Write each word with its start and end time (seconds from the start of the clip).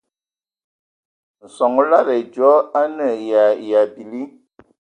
Nson 1.45 1.73
o 1.81 1.83
lada 1.91 2.11
ai 2.17 2.23
dzɔ 2.33 2.51
o 2.79 2.83
nə 2.95 3.05
aye 3.13 3.41
yə 3.67 3.75
a 3.85 3.89
bili. 3.93 4.21